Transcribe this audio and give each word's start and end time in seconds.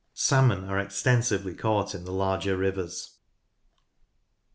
Salmon 0.15 0.63
are 0.63 0.79
extensively 0.79 1.53
caught 1.53 1.93
in 1.93 2.05
the 2.05 2.11
larger 2.11 2.57
rivers. 2.57 3.19